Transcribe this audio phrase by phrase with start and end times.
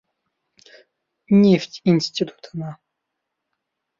[1.41, 2.71] Нефть институтына.